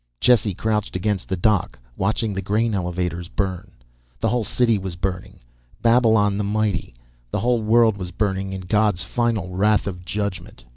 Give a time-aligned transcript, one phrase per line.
[0.19, 3.69] Jesse crouched against the dock, watching the grain elevators burn.
[4.19, 5.39] The whole city was burning,
[5.83, 6.95] Babylon the mighty,
[7.29, 10.63] the whole world was burning in God's final wrath of judgment.